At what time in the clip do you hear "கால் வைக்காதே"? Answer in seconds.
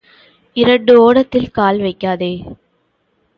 1.51-2.33